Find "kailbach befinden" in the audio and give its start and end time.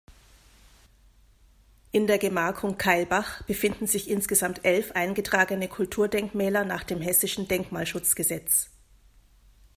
2.79-3.85